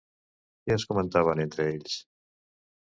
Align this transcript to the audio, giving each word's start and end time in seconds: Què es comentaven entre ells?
Què 0.63 0.75
es 0.77 0.87
comentaven 0.93 1.45
entre 1.47 1.71
ells? 1.77 2.03